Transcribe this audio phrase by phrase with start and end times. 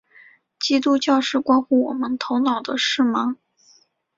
[0.59, 3.37] 基督教是关乎我们头脑的事吗？